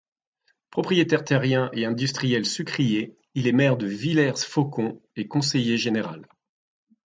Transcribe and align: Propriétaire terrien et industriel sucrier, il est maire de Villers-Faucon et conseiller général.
Propriétaire 0.71 1.23
terrien 1.23 1.69
et 1.73 1.85
industriel 1.85 2.47
sucrier, 2.47 3.15
il 3.35 3.45
est 3.45 3.51
maire 3.51 3.77
de 3.77 3.85
Villers-Faucon 3.85 4.99
et 5.15 5.27
conseiller 5.27 5.77
général. 5.77 6.27